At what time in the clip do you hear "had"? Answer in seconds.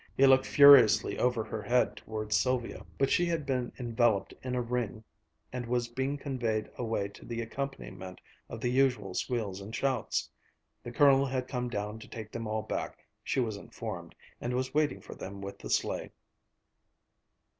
3.27-3.45, 11.27-11.47